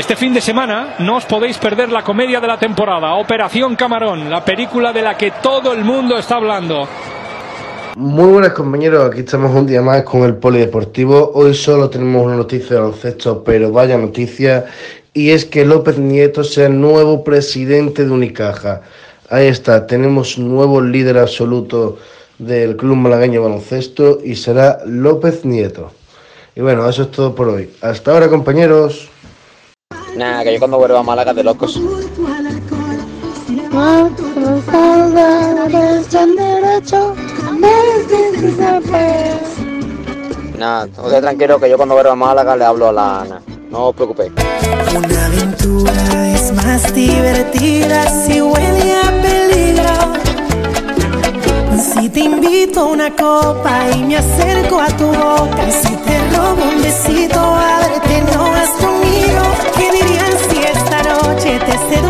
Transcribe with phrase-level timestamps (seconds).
[0.00, 4.30] Este fin de semana no os podéis perder la comedia de la temporada, Operación Camarón,
[4.30, 6.86] la película de la que todo el mundo está hablando.
[7.96, 11.32] Muy buenas compañeros, aquí estamos un día más con el Polideportivo.
[11.34, 14.66] Hoy solo tenemos una noticia de baloncesto, pero vaya noticia,
[15.12, 18.82] y es que López Nieto sea el nuevo presidente de Unicaja.
[19.28, 21.98] Ahí está, tenemos nuevo líder absoluto
[22.38, 25.90] del Club Malagueño Baloncesto y será López Nieto.
[26.54, 27.68] Y bueno, eso es todo por hoy.
[27.80, 29.10] Hasta ahora compañeros.
[30.18, 31.80] Nada, que yo cuando vuelva a Málaga de locos.
[40.58, 43.42] Nada, usted tranquilo que yo cuando vuelva a Málaga le hablo a la Ana.
[43.70, 44.32] No os preocupéis.
[44.96, 49.08] Una aventura es más divertida si huele a.
[52.12, 56.82] Te invito a una copa y me acerco a tu boca, si te robo un
[56.82, 59.42] besito, ábrete, no vas conmigo.
[59.76, 62.07] ¿Qué dirían si esta noche te seduzco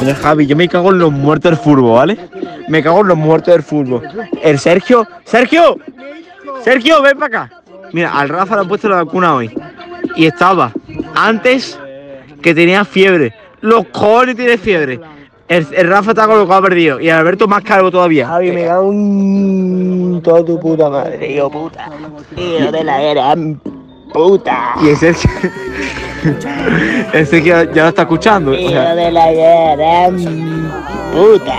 [0.00, 2.18] Mira, Javi, yo me cago en los muertos del fútbol, ¿vale?
[2.68, 4.02] Me cago en los muertos del fútbol.
[4.42, 5.06] El Sergio.
[5.24, 5.78] ¡Sergio!
[6.62, 7.62] ¡Sergio, ven para acá!
[7.92, 9.50] Mira, al Rafa le han puesto la vacuna hoy.
[10.16, 10.72] Y estaba
[11.14, 11.78] antes
[12.42, 13.32] que tenía fiebre.
[13.60, 15.00] Los cojones tiene fiebre.
[15.48, 17.00] El, el Rafa está ha perdido.
[17.00, 18.26] Y Alberto más calvo todavía.
[18.28, 21.90] Javi, me cago en toda tu puta madre, hijo puta.
[22.36, 23.34] Hijo de la era
[24.12, 24.74] puta.
[24.82, 25.30] Y el Sergio.
[27.12, 28.52] El Sergio ya lo está escuchando.
[28.52, 30.16] o sea, de la gran
[31.12, 31.56] puta.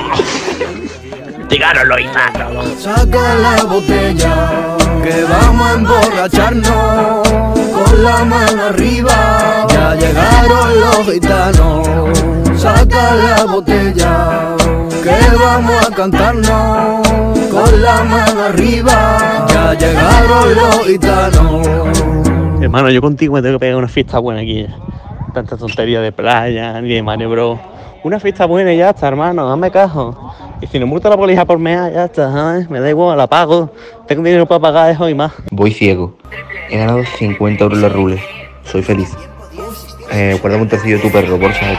[1.50, 2.34] Díganoslo, Isaac.
[2.80, 7.28] Saca la botella, que vamos a emborracharnos
[7.76, 9.68] con la mano arriba.
[9.70, 12.60] Ya llegaron los gitanos.
[12.60, 14.56] Saca la botella,
[15.04, 17.08] que vamos a cantarnos
[17.52, 19.46] con la mano arriba.
[19.50, 22.25] Ya llegaron los gitanos.
[22.66, 24.66] Hermano, yo contigo me tengo que pegar una fiesta buena aquí.
[25.36, 27.60] Tanta tontería de playa, ni de Mario Bro.
[28.04, 30.34] Una fiesta buena y ya está, hermano, dame cajo.
[30.62, 32.68] Y si no multa la policía por mea, ya está, ¿sabes?
[32.68, 33.70] Me da igual, la pago.
[34.08, 35.32] Tengo dinero para pagar eso y más.
[35.52, 36.18] Voy ciego.
[36.72, 38.20] He ganado 50 euros en la rule.
[38.64, 39.16] Soy feliz.
[40.12, 41.78] Eh, un tercillo de tu perro, por favor.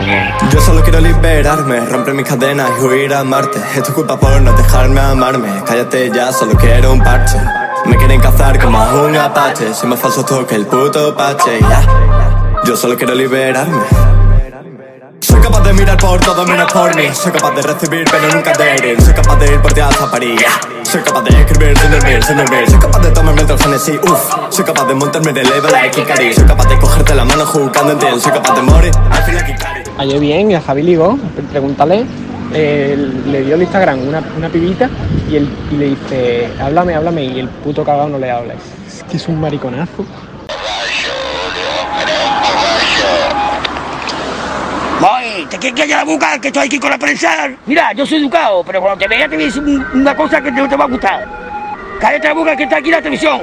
[0.53, 3.59] Yo solo quiero liberarme, romper mis cadenas y huir a Marte.
[3.75, 5.49] Es tu culpa por no dejarme amarme.
[5.67, 7.39] Cállate ya, solo quiero un parche.
[7.89, 9.73] Me quieren cazar como a un apache.
[9.75, 11.61] Soy más falso tú que el puto pache.
[12.65, 13.83] Yo solo quiero liberarme.
[15.21, 17.09] Soy capaz de mirar por todo menos por mí.
[17.13, 19.03] Soy capaz de recibir pero nunca de herir.
[19.03, 20.43] Soy capaz de ir por ti hasta París.
[20.83, 22.71] Soy capaz de escribir sin dormir, sin dormir.
[22.71, 24.35] Soy capaz de tomarme el Genesis, uff.
[24.51, 26.35] Soy capaz de montarme el level a Kikari.
[26.35, 28.07] Soy capaz de cogerte la mano jugando en ti.
[28.21, 29.83] Soy capaz de morir al fin Kikari.
[29.99, 31.19] Ayer bien, a Javi Ligo,
[31.51, 32.07] pregúntale,
[32.59, 34.89] le dio el Instagram una, una pibita
[35.31, 38.55] y, él, y le dice, háblame, háblame, y el puto cagado no le habla.
[38.87, 40.05] Es que es un mariconazo.
[45.01, 47.49] Voy, te quieres callar la boca que estoy aquí con la prensa.
[47.67, 50.41] Mira, yo soy educado, pero cuando te vea te voy a decir un- una cosa
[50.41, 51.27] que no te va a gustar.
[52.01, 53.43] Cállate la boca que está aquí la televisión.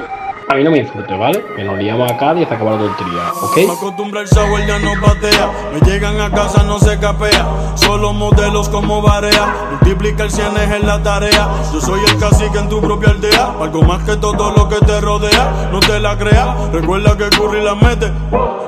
[0.50, 1.44] A mí no me insultes, ¿vale?
[1.56, 3.58] Que nos liamos acá y se acaba la tontería, ¿ok?
[3.58, 5.52] Me acostumbra el software, ya no patea.
[5.74, 7.48] Me llegan a casa, no se capea.
[7.76, 9.56] Solo modelos como Barea.
[9.72, 11.50] Multiplica el cienes en la tarea.
[11.72, 13.54] Yo soy el cacique en tu propia aldea.
[13.60, 15.70] Algo más que todo lo que te rodea.
[15.72, 16.72] No te la creas.
[16.72, 18.12] Recuerda que Curry la mete.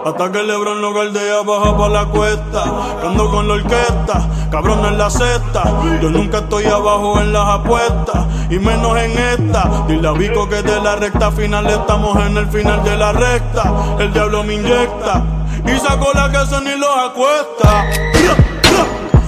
[0.06, 2.64] Hasta que Lebron lo galdea, baja pa' la cuesta.
[3.02, 5.64] Que Ando con la orquesta, cabrón en la cesta.
[6.02, 8.26] Yo nunca estoy abajo en las apuestas.
[8.50, 9.86] Y menos en esta.
[9.88, 13.72] Dile a Vico que de la recta final estamos en el final de la recta.
[14.00, 15.24] El diablo me inyecta.
[15.66, 17.86] Y sacó la que se ni los acuesta.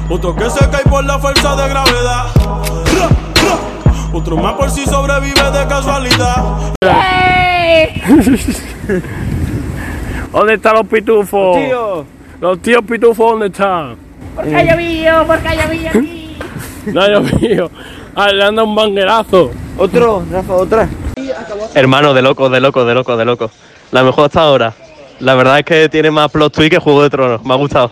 [0.09, 2.25] Otro que se cae por la fuerza de gravedad.
[2.35, 3.09] Ra, ra.
[4.13, 6.43] Otro más por si sobrevive de casualidad.
[10.31, 11.57] ¿Dónde están los pitufos?
[11.57, 12.05] Los tíos.
[12.39, 13.95] Los tíos pitufos, ¿dónde están?
[14.35, 16.23] Porque ha llovido, porque ha llovido aquí.
[16.93, 17.69] No ha llovido.
[18.15, 19.51] Ah, le anda un banguerazo.
[19.77, 20.87] Otro, Rafa, otra.
[21.73, 23.51] Hermano, de loco, de loco, de loco, de loco.
[23.91, 24.73] La mejor hasta ahora.
[25.19, 27.43] La verdad es que tiene más plot twist que Juego de Tronos.
[27.43, 27.91] Me ha gustado.